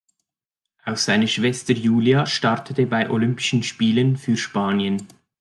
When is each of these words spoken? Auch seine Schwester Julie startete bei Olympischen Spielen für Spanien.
Auch 0.83 0.97
seine 0.97 1.27
Schwester 1.27 1.73
Julie 1.75 2.25
startete 2.25 2.87
bei 2.87 3.07
Olympischen 3.11 3.61
Spielen 3.61 4.17
für 4.17 4.35
Spanien. 4.35 5.07